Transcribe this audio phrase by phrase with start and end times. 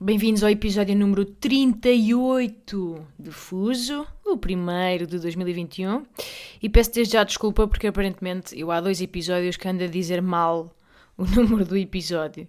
[0.00, 6.06] Bem-vindos ao episódio número 38 de Fuso, o primeiro de 2021.
[6.62, 10.22] E peço desde já desculpa porque aparentemente eu há dois episódios que ando a dizer
[10.22, 10.72] mal
[11.16, 12.46] o número do episódio.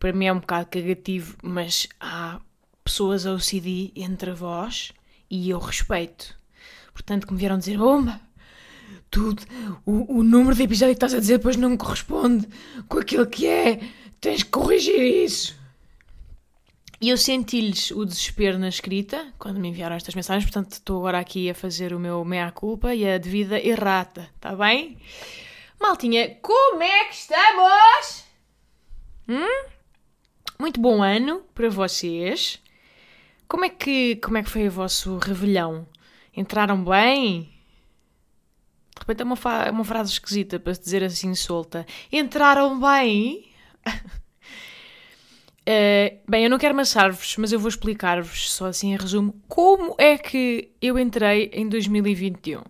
[0.00, 2.40] Para mim é um bocado cagativo, mas há
[2.82, 4.92] pessoas OCD entre vós
[5.30, 6.36] e eu respeito.
[6.92, 8.20] Portanto, que me vieram dizer, bomba,
[9.08, 9.44] tudo,
[9.86, 12.48] o, o número de episódio que estás a dizer depois não corresponde
[12.88, 13.80] com aquilo que é.
[14.20, 15.59] Tens que corrigir isso.
[17.00, 21.18] E eu senti-lhes o desespero na escrita quando me enviaram estas mensagens, portanto estou agora
[21.18, 24.98] aqui a fazer o meu meia-culpa e a devida errata, está bem?
[25.80, 28.24] Maltinha, como é que estamos?
[29.26, 29.64] Hum?
[30.58, 32.60] Muito bom ano para vocês.
[33.48, 35.86] Como é que, como é que foi o vosso revelhão?
[36.36, 37.44] Entraram bem?
[38.94, 41.86] De repente é uma, fa- uma frase esquisita para se dizer assim solta.
[42.12, 43.50] Entraram bem?
[45.72, 49.94] Eh, bem, eu não quero amassar-vos, mas eu vou explicar-vos, só assim em resumo, como
[49.98, 52.64] é que eu entrei em 2021.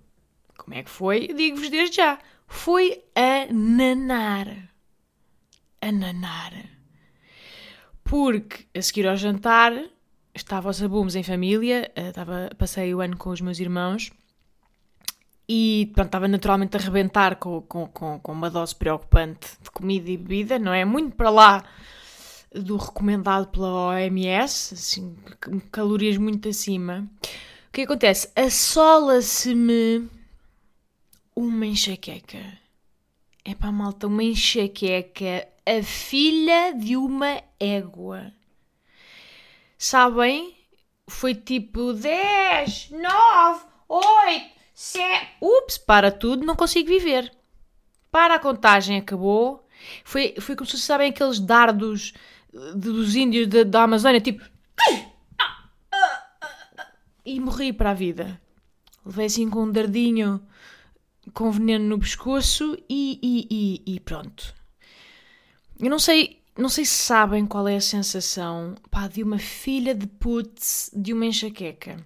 [0.58, 1.28] Como é que foi?
[1.28, 2.18] Digo-vos desde já.
[2.46, 4.48] Foi a nanar.
[5.80, 6.52] A nanar.
[8.04, 9.72] Porque a seguir ao jantar
[10.34, 14.12] estava aos abumos em família, eh, estava, passei o ano com os meus irmãos
[15.48, 20.10] e pronto, estava naturalmente a arrebentar com, com, com, com uma dose preocupante de comida
[20.10, 20.84] e bebida, não é?
[20.84, 21.64] Muito para lá
[22.52, 25.16] do recomendado pela OMS, assim,
[25.70, 27.08] calorias muito acima.
[27.68, 28.30] O que acontece?
[28.34, 30.08] Assola-se-me
[31.34, 32.58] uma enxaqueca.
[33.44, 38.32] É para malta, uma enxaqueca, a filha de uma égua.
[39.78, 40.56] Sabem?
[41.08, 45.28] Foi tipo 10, 9, 8, 7.
[45.40, 47.32] Ups, para tudo, não consigo viver.
[48.10, 49.66] Para a contagem, acabou.
[50.04, 52.12] Foi, foi como se sabem, aqueles dardos
[52.74, 54.42] dos índios da, da Amazónia, tipo.
[57.24, 58.40] E morri para a vida.
[59.04, 60.42] Levei assim com um dardinho
[61.32, 63.46] com veneno no pescoço e, e,
[63.86, 64.54] e, e pronto.
[65.78, 69.94] Eu não sei, não sei se sabem qual é a sensação pá, de uma filha
[69.94, 71.96] de putz de uma enxaqueca.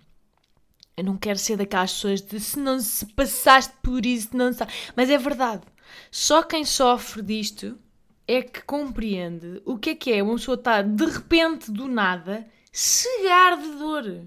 [0.96, 4.72] Eu não quero ser daquelas pessoas de se não se passaste por isso, não sabe.
[4.96, 5.62] Mas é verdade.
[6.10, 7.76] Só quem sofre disto
[8.26, 12.46] é que compreende o que é que é uma pessoa estar de repente do nada
[12.72, 14.22] cegar de dor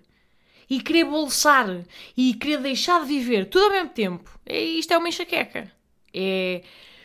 [0.69, 1.83] e querer bolsar
[2.15, 4.39] e querer deixar de viver tudo ao mesmo tempo.
[4.45, 5.71] É, isto é uma enxaqueca.
[6.13, 6.63] É,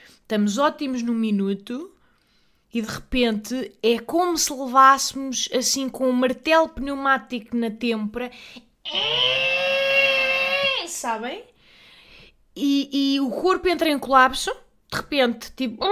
[0.09, 1.93] estamos ótimos num minuto
[2.73, 8.31] e de repente é como se levássemos assim com um martelo pneumático na têmpora.
[10.87, 11.45] Sabem?
[12.55, 14.53] E, e o corpo entra em colapso,
[14.91, 15.85] de repente, tipo.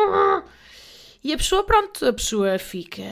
[1.23, 3.03] E a pessoa, pronto, a pessoa fica.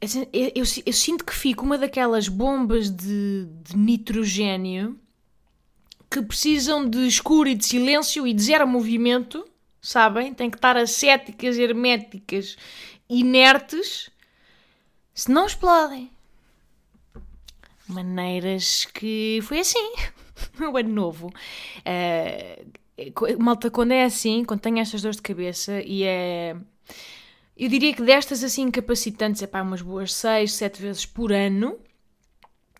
[0.00, 4.98] Assim, Eu, eu, eu sinto que fico uma daquelas bombas de, de nitrogênio
[6.10, 9.44] que precisam de escuro e de silêncio e de zero movimento,
[9.82, 10.32] sabem?
[10.32, 12.56] Tem que estar ascéticas, herméticas,
[13.08, 14.08] inertes,
[15.14, 16.10] se não explodem.
[17.88, 19.92] Maneiras que foi assim,
[20.72, 21.32] o ano novo.
[21.84, 22.64] Eh,
[23.38, 26.56] malta, quando é assim, quando tem estas dores de cabeça e é.
[27.56, 31.78] Eu diria que destas assim incapacitantes, é pá, umas boas 6, 7 vezes por ano,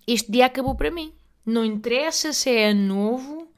[0.06, 1.12] este dia acabou para mim.
[1.44, 3.48] Não interessa se é ano novo.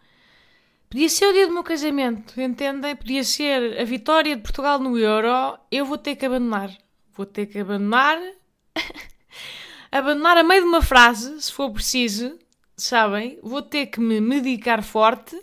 [0.89, 2.97] Podia ser o dia do meu casamento, entendem?
[2.97, 5.59] Podia ser a vitória de Portugal no Euro.
[5.71, 6.77] Eu vou ter que abandonar.
[7.15, 8.19] Vou ter que abandonar.
[9.93, 12.37] abandonar a meio de uma frase, se for preciso,
[12.77, 13.39] sabem?
[13.43, 15.41] Vou ter que me medicar forte.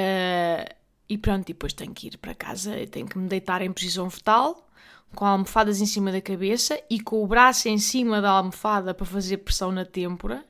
[0.00, 0.64] Ah,
[1.08, 4.68] e pronto, depois tenho que ir para casa, tenho que me deitar em posição fetal,
[5.12, 9.04] com almofadas em cima da cabeça e com o braço em cima da almofada para
[9.04, 10.44] fazer pressão na têmpora.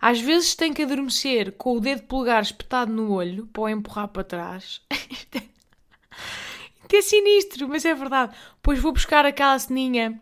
[0.00, 4.08] Às vezes tenho que adormecer com o dedo polegar espetado no olho para o empurrar
[4.08, 4.80] para trás.
[5.08, 5.36] Isto
[6.96, 8.34] é- sinistro, mas é verdade.
[8.56, 10.20] Depois vou buscar aquela ceninha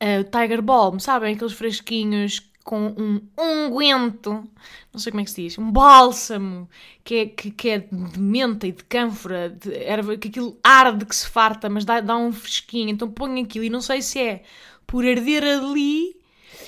[0.00, 1.34] uh, Tiger Balm, sabem?
[1.34, 4.46] Aqueles fresquinhos com um unguento,
[4.92, 6.68] não sei como é que se diz, um bálsamo,
[7.02, 11.06] que é, que, que é de menta e de cânfora, de erva, que aquilo arde
[11.06, 12.90] que se farta, mas dá, dá um fresquinho.
[12.90, 14.42] Então ponho aquilo e não sei se é
[14.86, 16.14] por arder ali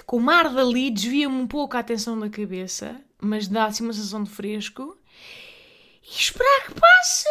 [0.07, 3.93] com o mar dali desvia-me um pouco a atenção da cabeça, mas dá assim uma
[3.93, 4.97] sensação de fresco.
[6.03, 7.29] E esperar que passe.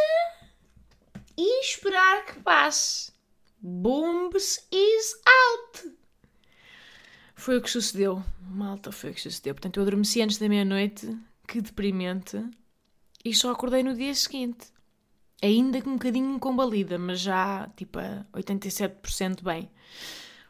[1.36, 3.12] E esperar que passe.
[3.60, 5.99] Bombs is out.
[7.40, 8.22] Foi o que sucedeu.
[8.42, 9.54] Malta, foi o que sucedeu.
[9.54, 11.18] Portanto, eu adormeci antes da meia-noite.
[11.48, 12.38] Que deprimente.
[13.24, 14.68] E só acordei no dia seguinte.
[15.42, 19.72] Ainda com um bocadinho combalida, mas já tipo a 87% bem.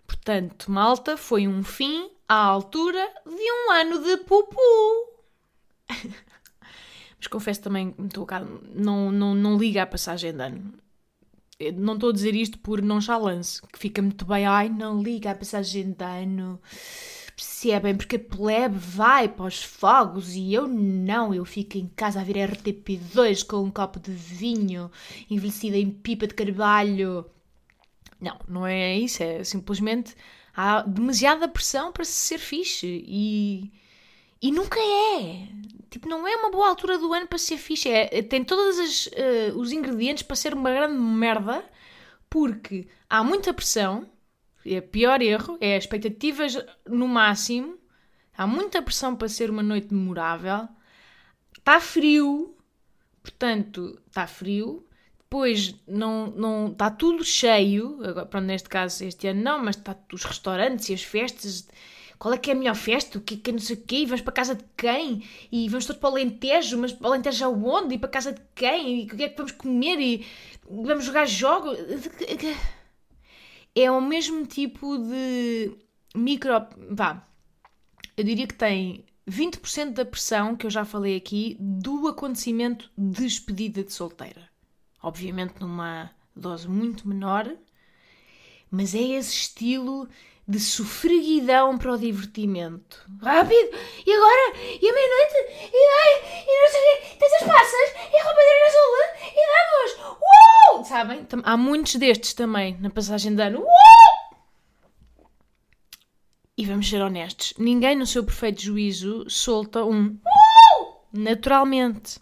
[0.08, 4.60] Portanto, malta, foi um fim à altura de um ano de pupu.
[7.20, 8.28] mas confesso também, estou
[8.74, 10.74] não, não, não liga a passagem de ano.
[11.60, 15.32] Eu não estou a dizer isto por nonchalance, que fica muito bem, ai, não liga
[15.32, 16.60] a passagem de ano
[17.40, 17.96] percebem?
[17.96, 21.34] Porque a plebe vai para os fogos e eu não.
[21.34, 24.92] Eu fico em casa a ver RTP2 com um copo de vinho
[25.30, 27.26] envelhecido em pipa de carvalho.
[28.20, 29.24] Não, não é isso.
[29.24, 30.16] É simplesmente
[30.56, 33.72] há demasiada pressão para se ser fixe e,
[34.42, 35.48] e nunca é.
[35.90, 37.90] Tipo, não é uma boa altura do ano para ser fixe.
[37.90, 41.64] É, tem todos uh, os ingredientes para ser uma grande merda
[42.30, 44.08] porque há muita pressão
[44.66, 46.58] é pior erro, é expectativas
[46.88, 47.78] no máximo,
[48.38, 50.68] há muita pressão para ser uma noite memorável,
[51.58, 52.56] está frio,
[53.22, 54.86] portanto, está frio,
[55.18, 59.98] depois não, não está tudo cheio, agora, pronto, neste caso este ano não, mas está
[60.12, 61.68] os restaurantes e as festas,
[62.20, 64.06] qual é que é a melhor festa, o que que não sei o quê, e
[64.06, 67.46] vamos para casa de quem, e vamos todos para o Alentejo, mas para o Alentejo
[67.46, 70.26] aonde, e para casa de quem, e o que é que vamos comer, e
[70.70, 71.78] vamos jogar jogos
[73.76, 75.72] é o mesmo tipo de
[76.16, 76.52] micro.
[76.92, 77.26] Vá,
[78.18, 83.24] eu diria que tem 20% da pressão que eu já falei aqui do acontecimento de
[83.24, 84.50] despedida de solteira.
[85.02, 87.50] Obviamente numa dose muito menor,
[88.70, 90.08] mas é esse estilo
[90.50, 93.06] de sofreguidão para o divertimento.
[93.22, 93.70] Rápido!
[94.04, 94.58] E agora?
[94.82, 95.70] E a meia-noite?
[95.72, 97.18] E, ai, e não sei o quê.
[97.20, 98.12] Tens as passas?
[98.12, 98.96] E a roupa de azul?
[99.36, 100.18] E vamos!
[100.74, 100.86] Uou!
[100.86, 101.28] Sabem?
[101.44, 103.60] Há muitos destes também na passagem de ano.
[103.60, 105.30] Uou!
[106.58, 107.54] E vamos ser honestos.
[107.60, 111.08] Ninguém no seu perfeito juízo solta um Uou!
[111.14, 112.20] naturalmente.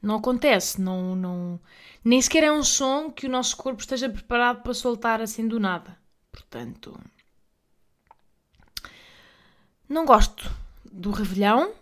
[0.00, 0.80] Não acontece.
[0.80, 1.60] Não, não...
[2.04, 5.58] Nem sequer é um som que o nosso corpo esteja preparado para soltar assim do
[5.58, 5.97] nada.
[6.38, 6.96] Portanto,
[9.88, 10.48] não gosto
[10.84, 11.74] do Revelhão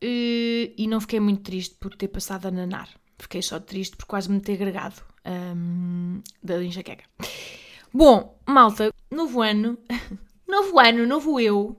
[0.00, 2.88] eh, e não fiquei muito triste por ter passado a nanar.
[3.18, 7.04] Fiquei só triste por quase me ter agregado um, da enxaqueca.
[7.94, 9.78] Bom, malta, novo ano,
[10.48, 11.78] novo ano, novo eu.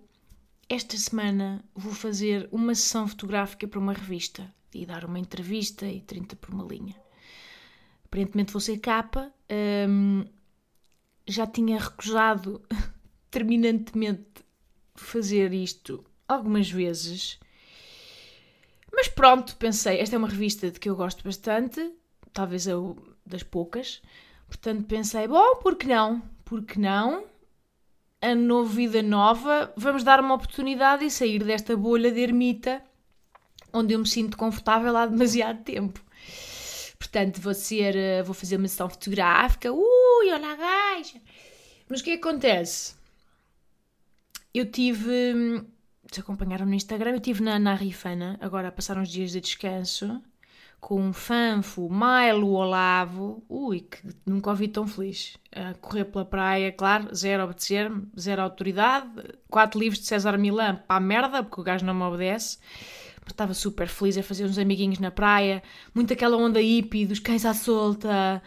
[0.69, 5.99] Esta semana vou fazer uma sessão fotográfica para uma revista e dar uma entrevista e
[5.99, 6.95] 30 por uma linha.
[8.05, 9.33] Aparentemente vou ser capa.
[9.89, 10.23] Um,
[11.27, 12.61] já tinha recusado
[13.31, 14.43] terminantemente
[14.95, 17.39] fazer isto algumas vezes.
[18.91, 21.91] Mas pronto, pensei, esta é uma revista de que eu gosto bastante,
[22.31, 24.01] talvez eu das poucas.
[24.47, 26.21] Portanto, pensei, bom, por que não?
[26.45, 27.25] Por que não?
[28.21, 32.81] A vida nova, vamos dar uma oportunidade e sair desta bolha de ermita
[33.73, 35.99] onde eu me sinto confortável há demasiado tempo.
[37.03, 39.69] Portanto, vou ser, eh, vou fazer uma sessão fotográfica.
[39.73, 41.19] Ui, a gaja!
[41.89, 42.95] Mas o que, é acontece?
[44.53, 45.65] Eu tive.
[46.09, 49.41] Se acompanharam no Instagram, eu estive na, na Rifana, agora a passar uns dias de
[49.41, 50.21] descanso,
[50.79, 53.43] com o Fanfo, Milo, Olavo.
[53.49, 55.35] Ui, que nunca ouvi tão feliz.
[55.51, 59.09] A correr pela praia, claro, zero obedecer-me, zero autoridade.
[59.49, 62.59] Quatro livros de César Milan para a merda, porque o gajo não me obedece
[63.31, 65.63] estava super feliz a fazer uns amiguinhos na praia,
[65.93, 68.41] muito aquela onda hippie dos cães à solta,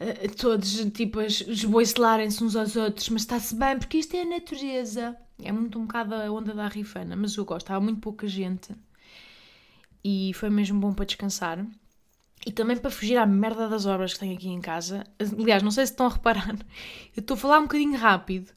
[0.00, 5.16] eh, todos tipo esboicelarem-se uns aos outros, mas está-se bem, porque isto é a natureza.
[5.42, 8.74] É muito um bocado a onda da rifana, mas eu gosto, estava muito pouca gente
[10.04, 11.64] e foi mesmo bom para descansar.
[12.44, 15.04] E também para fugir à merda das obras que tenho aqui em casa.
[15.20, 16.56] Aliás, não sei se estão a reparar,
[17.16, 18.52] eu estou a falar um bocadinho rápido,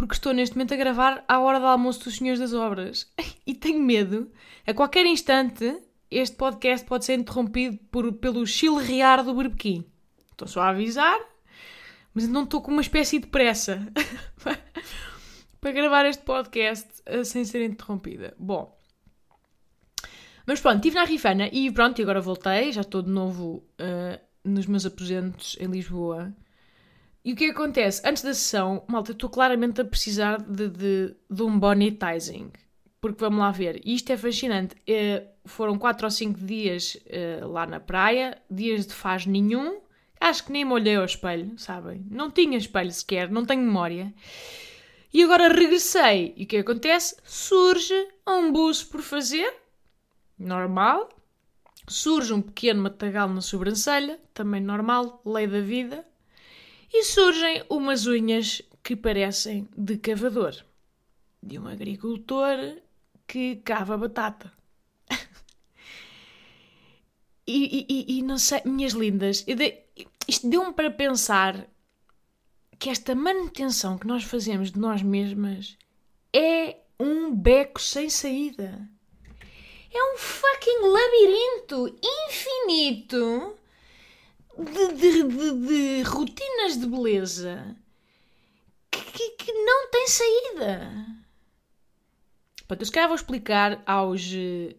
[0.00, 3.06] porque estou neste momento a gravar à hora do almoço dos Senhores das Obras.
[3.46, 4.30] E tenho medo,
[4.66, 5.76] a qualquer instante,
[6.10, 9.84] este podcast pode ser interrompido por, pelo chilrear do berbequim.
[10.30, 11.18] Estou só a avisar,
[12.14, 13.92] mas não estou com uma espécie de pressa
[15.60, 18.34] para gravar este podcast uh, sem ser interrompida.
[18.38, 18.74] Bom,
[20.46, 24.18] mas pronto, estive na Rifana e pronto, e agora voltei, já estou de novo uh,
[24.42, 26.32] nos meus aposentos em Lisboa.
[27.24, 28.00] E o que acontece?
[28.04, 32.50] Antes da sessão, malta, estou claramente a precisar de, de, de um bonitizing.
[33.00, 34.74] Porque vamos lá ver, isto é fascinante.
[34.76, 39.80] Uh, foram 4 ou 5 dias uh, lá na praia, dias de faz nenhum.
[40.18, 42.06] Acho que nem me olhei ao espelho, sabem?
[42.10, 44.12] Não tinha espelho sequer, não tenho memória.
[45.12, 46.34] E agora regressei.
[46.36, 47.16] E o que acontece?
[47.24, 49.52] Surge um buço por fazer.
[50.38, 51.08] Normal.
[51.88, 54.20] Surge um pequeno matagal na sobrancelha.
[54.32, 55.20] Também normal.
[55.24, 56.04] Lei da vida.
[56.92, 60.56] E surgem umas unhas que parecem de cavador.
[61.42, 62.56] De um agricultor
[63.26, 64.52] que cava batata.
[67.46, 69.46] e, e, e, não sei, minhas lindas,
[70.26, 71.68] isto deu-me para pensar
[72.78, 75.78] que esta manutenção que nós fazemos de nós mesmas
[76.32, 78.88] é um beco sem saída.
[79.92, 83.59] É um fucking labirinto infinito
[84.58, 87.76] de, de, de, de rotinas de beleza
[88.90, 91.06] que, que, que, não tem saída.
[92.66, 94.76] Pronto, eu se calhar vou explicar aos de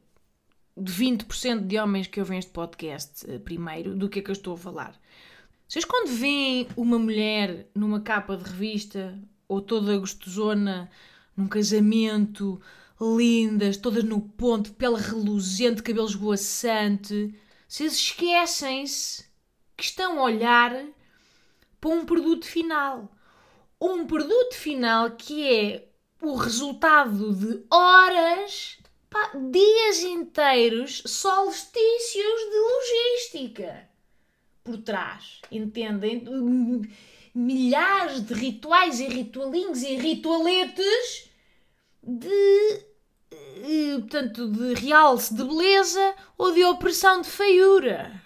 [0.79, 4.53] 20% de homens que ouvem este podcast eh, primeiro do que é que eu estou
[4.53, 4.99] a falar.
[5.67, 10.89] Vocês quando veem uma mulher numa capa de revista ou toda gostosona
[11.35, 12.61] num casamento,
[12.99, 17.33] lindas, todas no ponto, pele reluzente, cabelo esvoaçante,
[17.67, 19.30] vocês esquecem-se
[19.81, 20.85] que estão a olhar
[21.79, 23.11] para um produto final.
[23.81, 25.87] Um produto final que é
[26.21, 28.77] o resultado de horas,
[29.09, 33.89] pá, dias inteiros, solstícios de logística
[34.63, 36.25] por trás, entendem?
[37.33, 41.31] Milhares de rituais e ritualinhos e ritualetes
[42.03, 42.83] de,
[43.31, 48.21] eh, portanto, de realce de beleza ou de opressão de feiura.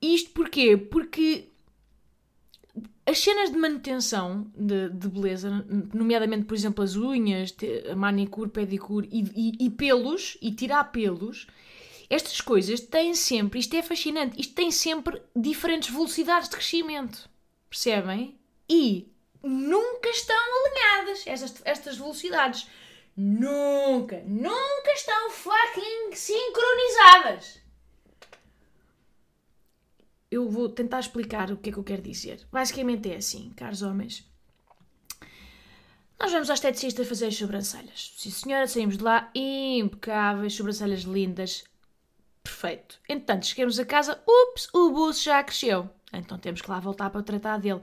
[0.00, 0.76] Isto porquê?
[0.76, 1.48] Porque
[3.06, 7.54] as cenas de manutenção de, de, beleza, nomeadamente, por exemplo, as unhas,
[7.90, 11.46] a manicure, pedicure e, e, e pelos, e tirar pelos,
[12.10, 17.30] estas coisas têm sempre, isto é fascinante, isto tem sempre diferentes velocidades de crescimento.
[17.70, 18.38] Percebem?
[18.68, 19.08] E
[19.42, 22.66] nunca estão alinhadas estas, estas velocidades.
[23.16, 27.65] Nunca, nunca estão fucking sincronizadas.
[30.36, 32.46] Eu vou tentar explicar o que é que eu quero dizer.
[32.52, 34.24] Basicamente é assim, caros homens.
[36.18, 38.14] Nós vamos ao esteticista fazer as sobrancelhas.
[38.16, 41.64] Sim, senhora, saímos de lá impecáveis, sobrancelhas lindas,
[42.46, 43.00] Perfeito.
[43.08, 45.90] Entretanto, chegamos a casa, ups, o buço já cresceu.
[46.12, 47.80] Então temos que lá voltar para tratar dele.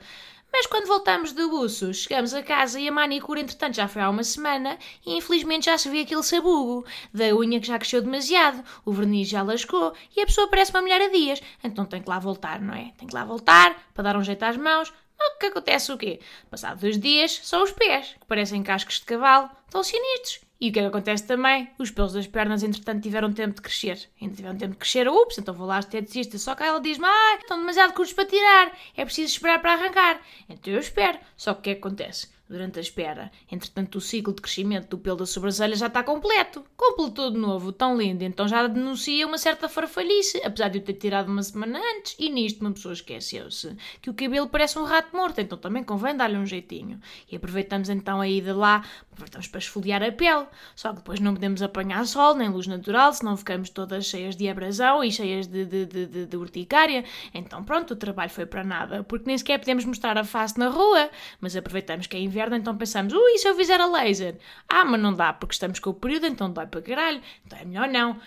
[0.55, 4.09] Mas quando voltamos do buço, chegamos a casa e a manicure, entretanto, já foi há
[4.09, 8.63] uma semana e infelizmente já se vê aquele sabugo da unha que já cresceu demasiado,
[8.85, 11.41] o verniz já lascou e a pessoa parece uma mulher a dias.
[11.63, 12.93] Então tem que lá voltar, não é?
[12.99, 14.93] Tem que lá voltar para dar um jeito às mãos.
[15.19, 16.19] O que acontece o quê?
[16.51, 20.41] Passado dois dias, são os pés, que parecem cascos de cavalo, estão sinistros.
[20.63, 21.69] E o que é que acontece também?
[21.77, 23.99] Os pelos das pernas, entretanto, tiveram tempo de crescer.
[24.21, 25.09] Ainda tiveram tempo de crescer.
[25.09, 26.37] Ups, então vou lá esteticista.
[26.37, 28.71] Só que ela diz-me, ah, estão demasiado curtos para tirar.
[28.95, 30.21] É preciso esperar para arrancar.
[30.47, 31.19] Então eu espero.
[31.35, 32.29] Só que o que é que acontece?
[32.49, 33.31] Durante a espera.
[33.51, 36.63] Entretanto, o ciclo de crescimento do pelo da sobrancelha já está completo.
[36.75, 38.23] Completou de novo, tão lindo.
[38.23, 42.15] Então já denuncia uma certa farfalhice, apesar de eu ter tirado uma semana antes.
[42.19, 46.15] E nisto uma pessoa esqueceu-se que o cabelo parece um rato morto, então também convém
[46.15, 46.99] dar-lhe um jeitinho.
[47.31, 50.45] E aproveitamos então a ida lá, aproveitamos para esfoliar a pele.
[50.75, 54.47] Só que depois não podemos apanhar sol nem luz natural, senão ficamos todas cheias de
[54.49, 57.03] abrasão e cheias de, de, de, de, de urticária.
[57.33, 60.67] Então pronto, o trabalho foi para nada, porque nem sequer podemos mostrar a face na
[60.67, 61.09] rua,
[61.39, 64.35] mas aproveitamos que é inverno então pensamos, ui, se eu fizer a laser?
[64.67, 67.63] Ah, mas não dá, porque estamos com o período, então dói para caralho, então é
[67.63, 68.11] melhor não.
[68.11, 68.17] Uh,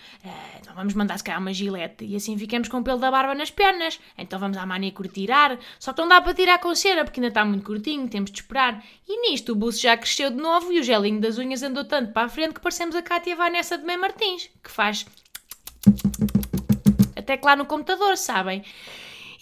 [0.61, 3.35] então vamos mandar se calhar uma gilete e assim ficamos com o pelo da barba
[3.35, 3.99] nas pernas.
[4.17, 7.27] Então vamos à manicure tirar, só que não dá para tirar com cera, porque ainda
[7.27, 8.81] está muito curtinho, temos de esperar.
[9.07, 12.13] E nisto o buço já cresceu de novo e o gelinho das unhas andou tanto
[12.13, 15.05] para a frente que parecemos a Cátia Vanessa de Mãe Martins, que faz
[17.15, 18.63] até que lá no computador, sabem?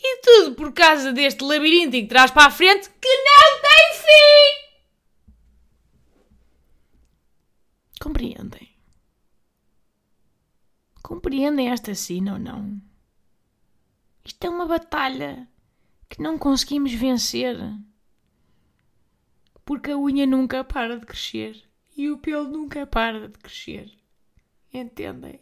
[0.08, 4.66] E tudo por causa deste labirinto que traz para a frente que não tem fim!
[8.00, 8.78] Compreendem?
[11.02, 12.80] Compreendem esta cena ou não?
[14.24, 15.50] Isto é uma batalha
[16.08, 17.58] que não conseguimos vencer.
[19.66, 23.92] Porque a unha nunca para de crescer e o pelo nunca para de crescer.
[24.72, 25.42] Entendem?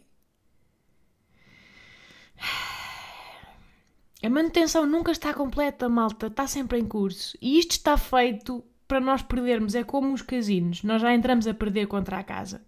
[4.24, 7.36] A manutenção nunca está completa, malta, está sempre em curso.
[7.42, 9.74] E isto está feito para nós perdermos.
[9.74, 12.64] É como os casinos, nós já entramos a perder contra a casa.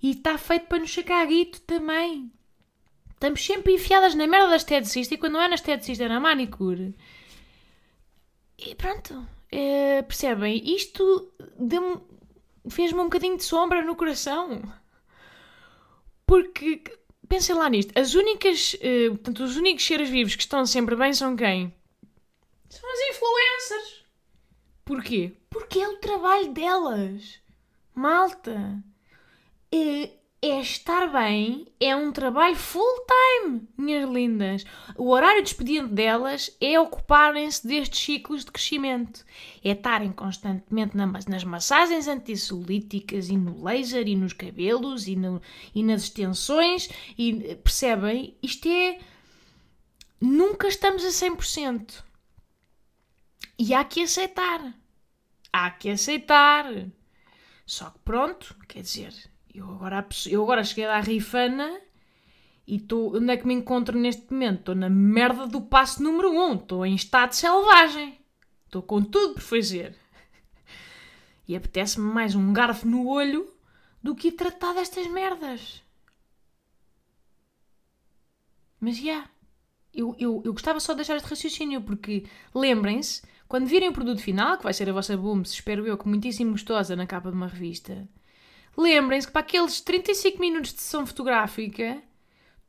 [0.00, 2.30] E está feito para nos chegar guito também.
[3.10, 6.20] Estamos sempre enfiadas na merda da esteticista e quando não é na esteticista é na
[6.20, 6.94] manicure.
[8.58, 10.62] E pronto, é, percebem?
[10.72, 11.32] Isto
[12.68, 14.62] fez-me um bocadinho de sombra no coração.
[16.26, 16.82] Porque,
[17.28, 21.12] pensem lá nisto, as únicas, eh, portanto, os únicos seres vivos que estão sempre bem
[21.12, 21.72] são quem?
[22.68, 24.04] São as influencers.
[24.84, 25.32] Porquê?
[25.50, 27.40] Porque é o trabalho delas.
[27.94, 28.82] Malta.
[29.72, 30.10] É,
[30.50, 34.64] é estar bem, é um trabalho full-time, minhas lindas.
[34.96, 39.24] O horário de expediente delas é ocuparem-se destes ciclos de crescimento.
[39.64, 45.40] É estarem constantemente nas massagens antissolíticas e no laser e nos cabelos e, no,
[45.74, 46.88] e nas extensões.
[47.16, 48.36] E percebem?
[48.42, 48.98] Isto é.
[50.20, 52.02] Nunca estamos a 100%.
[53.58, 54.74] E há que aceitar.
[55.52, 56.66] Há que aceitar.
[57.64, 59.12] Só que pronto, quer dizer,
[59.56, 61.80] eu agora, eu agora cheguei à rifana
[62.66, 63.16] e estou.
[63.16, 64.60] Onde é que me encontro neste momento?
[64.60, 66.40] Estou na merda do passo número 1.
[66.40, 66.54] Um.
[66.54, 68.18] Estou em estado selvagem.
[68.66, 69.96] Estou com tudo por fazer.
[71.48, 73.48] E apetece-me mais um garfo no olho
[74.02, 75.82] do que tratar destas merdas.
[78.80, 79.02] Mas já.
[79.02, 79.30] Yeah,
[79.94, 84.20] eu, eu, eu gostava só de deixar este raciocínio, porque lembrem-se, quando virem o produto
[84.20, 87.36] final, que vai ser a vossa boom, espero eu, que muitíssimo gostosa na capa de
[87.36, 88.06] uma revista,
[88.76, 92.02] lembrem-se que para aqueles 35 minutos de sessão fotográfica,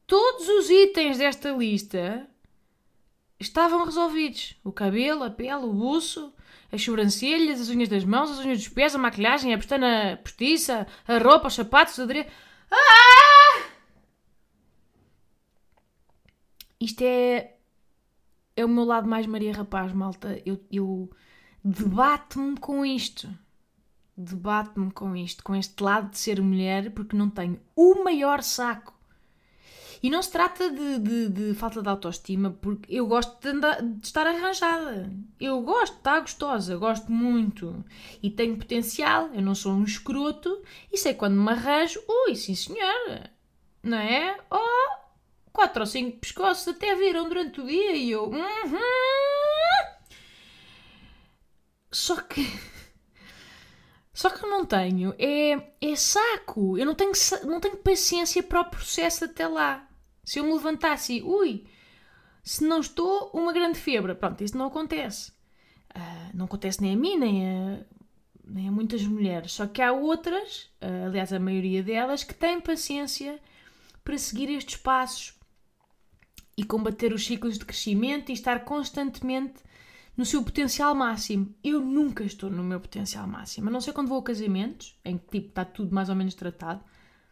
[0.05, 2.27] todos os itens desta lista
[3.39, 4.55] estavam resolvidos.
[4.63, 6.33] O cabelo, a pele, o buço,
[6.71, 10.87] as sobrancelhas, as unhas das mãos, as unhas dos pés, a maquilhagem, a pestana postiça,
[11.07, 12.31] a roupa, os sapatos, os adereços.
[12.71, 13.67] Ah!
[16.79, 17.53] Isto é.
[18.55, 20.41] É o meu lado mais Maria Rapaz, malta.
[20.43, 21.11] Eu, eu
[21.63, 23.29] debato-me com isto
[24.17, 28.97] debato-me com isto, com este lado de ser mulher, porque não tenho o maior saco.
[30.01, 33.81] E não se trata de, de, de falta de autoestima, porque eu gosto de, andar,
[33.81, 35.11] de, estar arranjada.
[35.39, 37.83] Eu gosto estar gostosa, gosto muito.
[38.21, 42.55] E tenho potencial, eu não sou um escroto, e sei quando me arranjo, ui, sim
[42.55, 43.31] senhora,
[43.81, 44.37] não é?
[44.51, 44.97] Oh,
[45.51, 48.25] quatro ou cinco pescoços até viram durante o dia e eu.
[48.29, 48.79] Uhum.
[51.91, 52.45] Só que
[54.17, 56.75] só que eu não tenho, é, é saco.
[56.75, 57.11] Eu não tenho,
[57.43, 59.87] não tenho paciência para o processo até lá.
[60.25, 61.67] Se eu me levantasse ui,
[62.41, 64.15] se não estou, uma grande febre.
[64.15, 65.29] Pronto, isso não acontece.
[65.95, 67.79] Uh, não acontece nem a mim, nem a,
[68.43, 69.51] nem a muitas mulheres.
[69.51, 73.39] Só que há outras, uh, aliás, a maioria delas, que têm paciência
[74.03, 75.35] para seguir estes passos
[76.57, 79.61] e combater os ciclos de crescimento e estar constantemente
[80.17, 81.53] no seu potencial máximo.
[81.63, 83.69] Eu nunca estou no meu potencial máximo.
[83.69, 86.33] A não ser quando vou a casamentos, em que tipo, está tudo mais ou menos
[86.33, 86.83] tratado.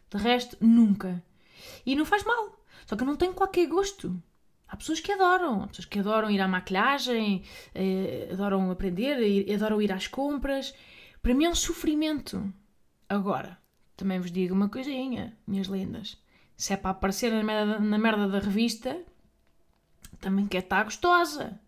[0.10, 1.21] De resto, nunca.
[1.84, 2.63] E não faz mal.
[2.86, 4.21] Só que eu não tenho qualquer gosto.
[4.67, 5.63] Há pessoas que adoram.
[5.63, 7.43] Há pessoas que adoram ir à maquilhagem,
[7.74, 9.17] eh, adoram aprender,
[9.52, 10.74] adoram ir às compras.
[11.24, 12.54] Para mim é um sofrimento.
[13.10, 13.58] Agora,
[13.98, 16.21] também vos digo uma coisinha, minhas lendas.
[16.56, 19.02] Se é para aparecer na merda, na merda da revista,
[20.19, 21.60] também quer estar gostosa.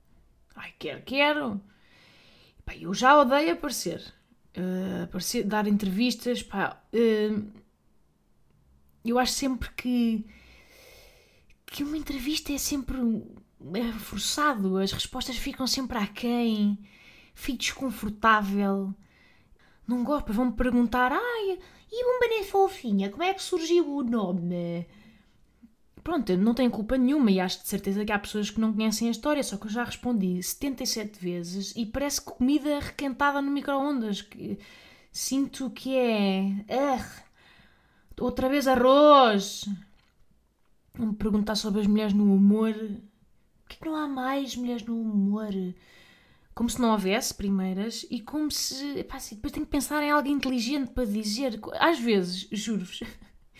[0.57, 1.61] Ai, quero, quero.
[2.65, 4.13] Pá, eu já odeio aparecer.
[4.57, 6.81] Uh, aparecer, dar entrevistas, pá.
[6.93, 7.49] Uh,
[9.05, 10.25] eu acho sempre que
[11.65, 12.97] que uma entrevista é sempre
[13.73, 16.79] é forçado, as respostas ficam sempre aquém,
[17.35, 18.93] fico desconfortável.
[19.87, 21.59] Não gosto, vão-me perguntar, ai,
[21.91, 24.87] e Bomba Fofinha, como é que surgiu o nome?
[26.07, 28.71] Pronto, eu não tenho culpa nenhuma e acho de certeza que há pessoas que não
[28.71, 33.51] conhecem a história, só que eu já respondi 77 vezes e parece comida requentada no
[33.51, 34.21] micro-ondas.
[34.21, 34.57] Que
[35.11, 36.43] sinto que é.
[36.69, 39.65] Uh, outra vez arroz.
[40.97, 42.73] Me perguntar sobre as mulheres no humor.
[42.73, 45.51] Por que não há mais mulheres no humor?
[46.55, 48.99] Como se não houvesse primeiras e como se.
[48.99, 51.59] Epá, assim, depois tenho que pensar em algo inteligente para dizer.
[51.81, 53.03] Às vezes, juro-vos,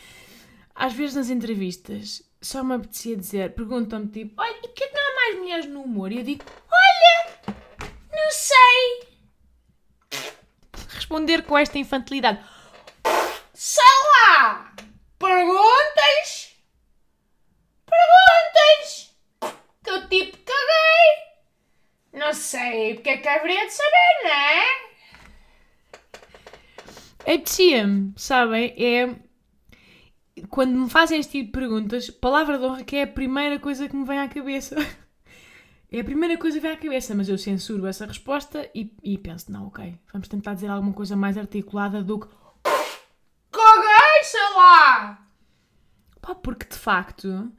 [0.74, 5.16] às vezes nas entrevistas só me apetecia dizer, perguntam-me tipo, olha, e que não há
[5.16, 6.14] mais mulheres no humor?
[6.14, 7.56] E eu digo, olha,
[8.10, 9.08] não sei.
[10.94, 12.42] Responder com esta infantilidade,
[13.54, 14.74] sei lá,
[15.20, 16.56] perguntas,
[17.86, 19.14] perguntas,
[19.84, 21.28] que eu tipo caguei.
[22.14, 24.88] Não sei porque é que haveria de saber, não é?
[27.20, 28.74] Apetecia-me, sabem?
[28.78, 29.27] É
[30.50, 33.88] quando me fazem este tipo de perguntas, palavra de honra que é a primeira coisa
[33.88, 34.76] que me vem à cabeça.
[35.92, 39.18] é a primeira coisa que vem à cabeça, mas eu censuro essa resposta e, e
[39.18, 42.28] penso, não, ok, vamos tentar dizer alguma coisa mais articulada do que
[43.52, 45.28] Caguei, sei lá!
[46.22, 47.52] Pá, porque de facto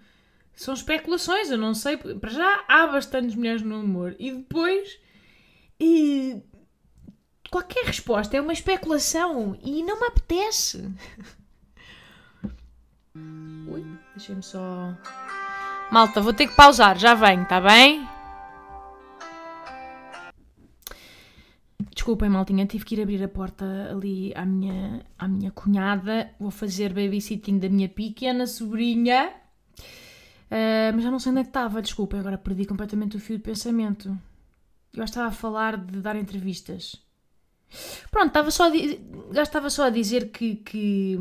[0.54, 4.98] são especulações, eu não sei, para já há bastantes mulheres no humor e depois
[5.80, 6.42] e
[7.50, 10.92] qualquer resposta é uma especulação e não me apetece.
[13.68, 14.94] Ui, deixem-me só.
[15.90, 18.06] Malta, vou ter que pausar, já venho, tá bem?
[22.08, 26.30] desculpem, maltinha, tive que ir abrir a porta ali à minha, à minha cunhada.
[26.40, 29.30] Vou fazer babysitting da minha pequena sobrinha.
[30.46, 33.36] Uh, mas já não sei onde é que estava, desculpem, agora perdi completamente o fio
[33.36, 34.16] de pensamento.
[34.94, 36.96] Eu estava a falar de dar entrevistas.
[38.10, 38.72] Pronto, estava só a,
[39.34, 41.18] já estava só a dizer que, que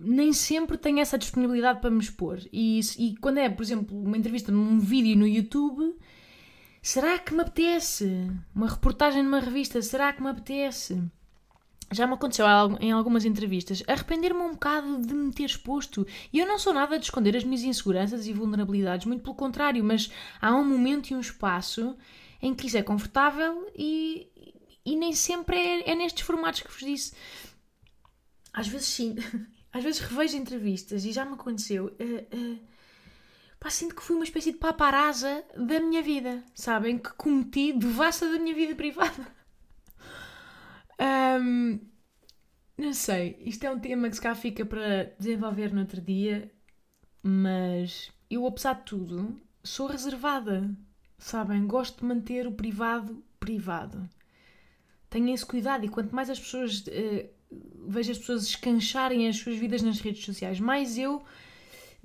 [0.00, 2.40] nem sempre tenho essa disponibilidade para me expor.
[2.52, 5.96] E, e quando é, por exemplo, uma entrevista num vídeo no YouTube,
[6.82, 8.30] será que me apetece?
[8.54, 11.02] Uma reportagem numa revista, será que me apetece?
[11.92, 12.44] Já me aconteceu
[12.80, 16.04] em algumas entrevistas arrepender-me um bocado de me ter exposto.
[16.32, 19.84] E eu não sou nada de esconder as minhas inseguranças e vulnerabilidades, muito pelo contrário,
[19.84, 21.96] mas há um momento e um espaço
[22.42, 24.28] em que isso é confortável e,
[24.84, 27.14] e nem sempre é, é nestes formatos que vos disse.
[28.52, 29.14] Às vezes sim,
[29.76, 31.86] às vezes revejo entrevistas e já me aconteceu.
[32.00, 32.58] Uh, uh,
[33.60, 36.98] pá, sinto que fui uma espécie de paparazza da minha vida, sabem?
[36.98, 39.26] Que cometi devassa da minha vida privada.
[41.40, 41.78] um,
[42.78, 46.50] não sei, isto é um tema que se cá fica para desenvolver no outro dia,
[47.22, 50.70] mas eu, apesar de tudo, sou reservada,
[51.18, 51.66] sabem?
[51.66, 54.08] Gosto de manter o privado privado.
[55.10, 59.56] Tenham esse cuidado e quanto mais as pessoas uh, vejo as pessoas escancharem as suas
[59.56, 61.24] vidas nas redes sociais, mais eu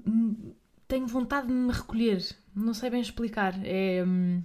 [0.06, 0.54] hum,
[0.88, 2.24] tenho vontade de me recolher.
[2.56, 3.60] Não sei bem explicar.
[3.64, 4.44] É, hum,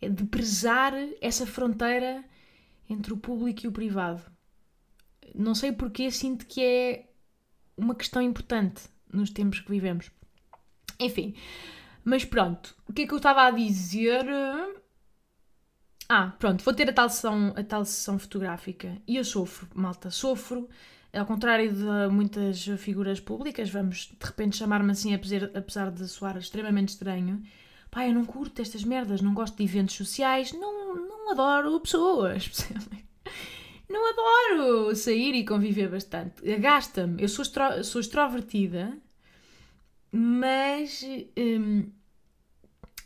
[0.00, 2.24] é de prezar essa fronteira
[2.88, 4.22] entre o público e o privado.
[5.34, 7.06] Não sei porque sinto que é
[7.76, 10.10] uma questão importante nos tempos que vivemos.
[10.98, 11.34] Enfim,
[12.04, 14.24] mas pronto, o que é que eu estava a dizer?
[16.08, 18.96] Ah, pronto, vou ter a tal sessão, a tal sessão fotográfica.
[19.06, 20.68] E eu sofro, malta, sofro.
[21.12, 26.90] Ao contrário de muitas figuras públicas, vamos de repente chamar-me assim, apesar, de soar extremamente
[26.90, 27.42] estranho.
[27.90, 32.50] Pá, eu não curto estas merdas, não gosto de eventos sociais, não, não adoro pessoas?
[33.88, 36.42] Não adoro sair e conviver bastante.
[36.58, 37.22] Gasta-me.
[37.22, 37.44] Eu sou,
[37.84, 38.98] sou extrovertida,
[40.10, 41.04] mas.
[41.36, 41.90] Hum,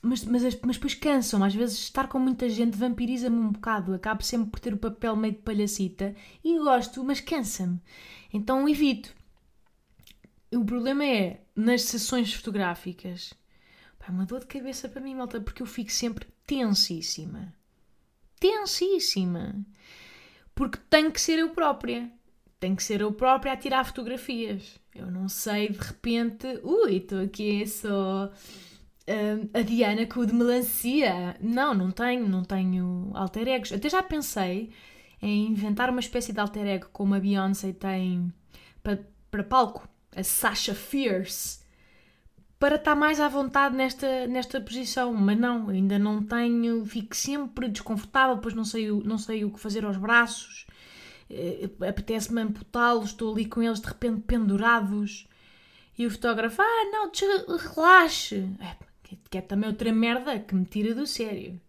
[0.03, 4.23] mas, mas, mas depois cansam às vezes estar com muita gente vampiriza-me um bocado, acabo
[4.23, 7.81] sempre por ter o papel meio de palhacita e gosto, mas cansa-me.
[8.33, 9.15] Então evito.
[10.53, 13.35] O problema é nas sessões fotográficas.
[13.99, 17.55] Pá, é uma dor de cabeça para mim, malta, porque eu fico sempre tensíssima.
[18.41, 19.55] Tensíssima.
[20.55, 22.11] Porque tenho que ser eu própria.
[22.59, 24.81] Tenho que ser eu própria a tirar fotografias.
[24.95, 28.33] Eu não sei de repente, ui, estou aqui só
[29.11, 31.37] uh, a Diana com o de melancia.
[31.41, 33.73] Não, não tenho, não tenho alter egos.
[33.73, 34.71] Até já pensei
[35.21, 38.33] em inventar uma espécie de alter ego como a Beyoncé tem
[38.83, 41.61] para, para palco, a Sasha Fierce,
[42.59, 47.69] para estar mais à vontade nesta, nesta posição, mas não, ainda não tenho, fico sempre
[47.69, 50.67] desconfortável, pois não sei, não sei o que fazer aos braços,
[51.31, 55.27] uh, apetece-me amputá-los, estou ali com eles de repente pendurados.
[55.99, 57.11] E o fotógrafo, ah, não,
[57.59, 58.49] relaxe.
[58.59, 58.90] É,
[59.31, 61.61] que é também outra merda que me tira do sério.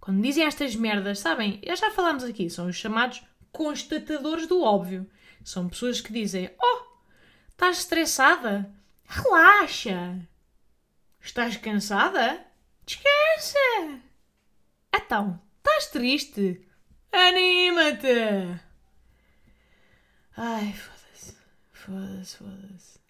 [0.00, 5.08] Quando dizem estas merdas, sabem, já falámos aqui, são os chamados constatadores do óbvio.
[5.44, 6.82] São pessoas que dizem: Oh,
[7.48, 8.70] estás estressada?
[9.04, 10.18] Relaxa.
[11.20, 12.44] Estás cansada?
[12.84, 14.00] Descansa.
[14.94, 16.66] Então, estás triste?
[17.12, 18.60] Anima-te.
[20.36, 21.36] Ai, foda-se.
[21.72, 23.05] Foda-se, foda-se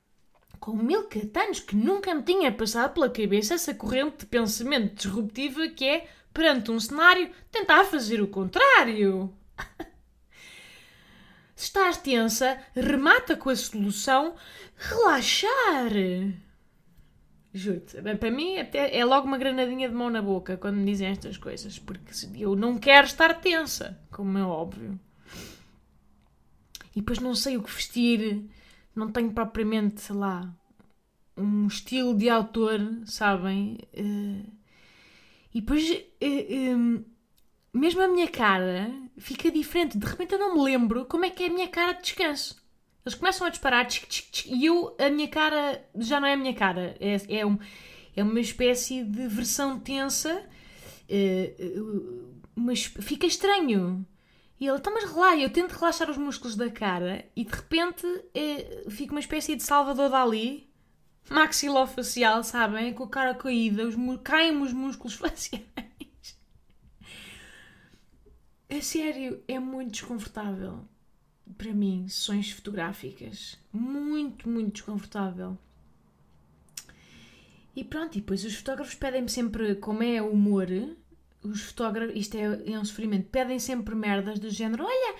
[0.66, 5.68] com mil catanos que nunca me tinha passado pela cabeça essa corrente de pensamento disruptiva
[5.68, 9.32] que é, perante um cenário, tentar fazer o contrário.
[11.54, 14.34] Se estás tensa, remata com a solução
[14.76, 15.92] relaxar.
[17.54, 21.06] Juro-te, para mim até é logo uma granadinha de mão na boca quando me dizem
[21.06, 24.98] estas coisas, porque eu não quero estar tensa, como é óbvio.
[26.90, 28.50] E depois não sei o que vestir,
[28.96, 30.52] não tenho propriamente, sei lá,
[31.36, 33.78] um estilo de autor, sabem?
[33.94, 34.50] Uh,
[35.54, 37.04] e depois, uh,
[37.72, 39.98] mesmo a minha cara fica diferente.
[39.98, 42.56] De repente eu não me lembro como é que é a minha cara de descanso.
[43.04, 46.32] Eles começam a disparar tchic, tchic, tchic, e eu, a minha cara já não é
[46.32, 46.96] a minha cara.
[46.98, 47.58] É, é, um,
[48.16, 50.44] é uma espécie de versão tensa,
[52.56, 54.04] mas fica estranho.
[54.58, 58.06] E ele, então, mas relaxa, eu tento relaxar os músculos da cara e de repente
[58.34, 60.70] é, fica uma espécie de Salvador Dali,
[61.28, 62.94] maxilofacial, sabem?
[62.94, 65.64] Com a cara caída, os, caem os músculos faciais.
[68.68, 70.86] É sério, é muito desconfortável
[71.56, 73.58] para mim, sessões fotográficas.
[73.72, 75.56] Muito, muito desconfortável.
[77.74, 80.68] E pronto, e depois os fotógrafos pedem-me sempre como é o humor,
[81.52, 85.16] os fotógrafos, isto é, é um sofrimento, pedem sempre merdas do género: Olha,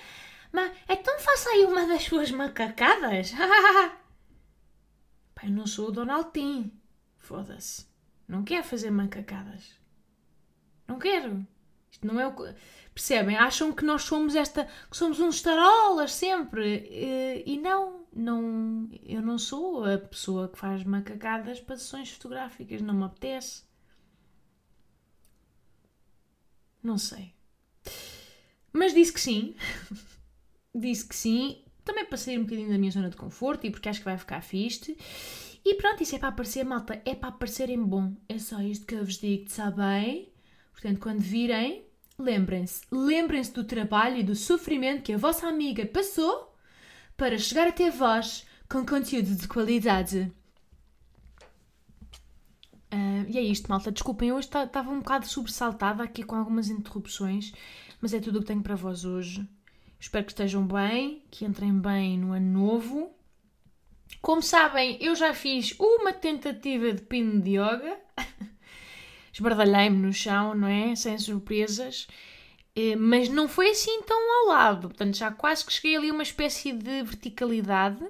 [0.53, 3.33] mas então faça aí uma das suas macacadas.
[5.35, 6.73] Pai, eu não sou o Donald Tim.
[7.19, 7.87] Foda-se.
[8.27, 9.75] Não quero fazer macacadas.
[10.89, 11.47] Não quero.
[11.91, 12.55] Isto não é o que.
[12.95, 13.37] Percebem?
[13.37, 14.67] Acham que nós somos esta.
[14.91, 16.89] que somos uns tarolas sempre.
[17.45, 18.89] E não, não.
[19.05, 22.81] Eu não sou a pessoa que faz macacadas para sessões fotográficas.
[22.81, 23.66] Não me apetece.
[26.87, 27.33] Não sei.
[28.72, 29.57] Mas disse que sim.
[30.72, 31.64] disse que sim.
[31.85, 34.16] Também para sair um bocadinho da minha zona de conforto e porque acho que vai
[34.16, 34.96] ficar fixe.
[35.64, 37.03] E pronto, isso é para aparecer, malta.
[37.05, 38.14] É para aparecerem bom.
[38.29, 40.29] É só isto que eu vos digo, sabem?
[40.70, 41.85] Portanto, quando virem,
[42.16, 42.83] lembrem-se.
[42.92, 46.57] Lembrem-se do trabalho e do sofrimento que a vossa amiga passou
[47.16, 50.33] para chegar até vós com conteúdo de qualidade.
[52.97, 53.93] Uh, e é isto, malta.
[53.93, 57.53] Desculpem, hoje estava um bocado sobressaltada aqui com algumas interrupções,
[58.01, 59.47] mas é tudo o que tenho para vós hoje.
[60.01, 63.15] Espero que estejam bem, que entrem bem no ano novo.
[64.23, 67.99] Como sabem, eu já fiz uma tentativa de pino de yoga.
[69.33, 70.97] Esbardalhei-me no chão, não é?
[70.97, 72.09] Sem surpresas.
[72.75, 74.89] Eh, mas não foi assim tão ao lado.
[74.89, 78.03] Portanto, já quase que cheguei ali a uma espécie de verticalidade.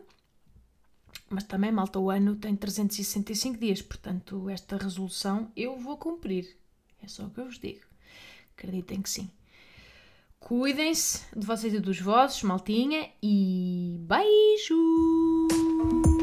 [1.28, 3.82] Mas também, malta, o ano tem 365 dias.
[3.82, 6.56] Portanto, esta resolução eu vou cumprir.
[7.02, 7.80] É só o que eu vos digo.
[8.56, 9.30] Acreditem que sim.
[10.38, 16.15] Cuidem-se de vocês e dos vossos, maltinha, e beijo!